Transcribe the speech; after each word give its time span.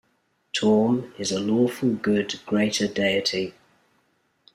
Torm 0.51 1.13
is 1.19 1.31
a 1.31 1.39
Lawful 1.39 1.93
Good 1.93 2.39
greater 2.47 2.87
deity. 2.87 3.53